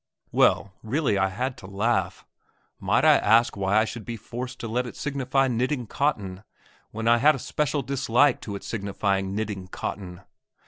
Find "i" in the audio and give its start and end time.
1.19-1.29, 3.05-3.17, 4.01-4.05, 7.07-7.19